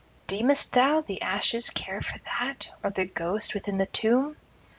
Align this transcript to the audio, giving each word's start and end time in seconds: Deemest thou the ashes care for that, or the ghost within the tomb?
Deemest 0.25 0.73
thou 0.73 0.99
the 1.01 1.21
ashes 1.21 1.69
care 1.69 2.01
for 2.01 2.17
that, 2.25 2.69
or 2.83 2.89
the 2.89 3.05
ghost 3.05 3.53
within 3.53 3.77
the 3.77 3.85
tomb? 3.85 4.35